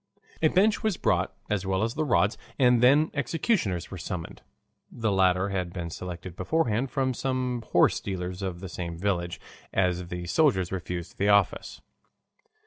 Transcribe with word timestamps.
A 0.41 0.47
bench 0.47 0.81
was 0.81 0.97
brought 0.97 1.31
as 1.47 1.63
well 1.63 1.83
as 1.83 1.93
the 1.93 2.03
rods, 2.03 2.35
and 2.57 2.81
then 2.81 3.09
the 3.09 3.17
executioners 3.19 3.91
were 3.91 3.99
summoned 3.99 4.41
(the 4.91 5.11
latter 5.11 5.49
had 5.49 5.71
been 5.71 5.91
selected 5.91 6.35
beforehand 6.35 6.89
from 6.89 7.13
some 7.13 7.61
horsestealers 7.71 8.41
of 8.41 8.61
the 8.61 8.67
same 8.67 8.97
village, 8.97 9.39
as 9.71 10.07
the 10.07 10.25
soldiers 10.25 10.71
refused 10.71 11.19
the 11.19 11.29
office). 11.29 11.81